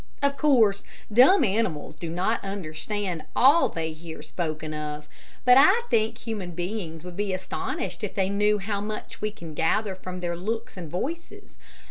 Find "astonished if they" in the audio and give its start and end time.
7.33-8.27